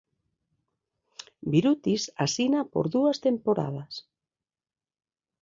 Birutis 1.55 2.03
asina 2.25 2.61
por 2.73 2.85
dúas 2.95 3.17
temporadas. 3.27 3.93